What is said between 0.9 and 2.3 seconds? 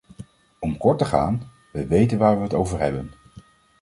te gaan, we weten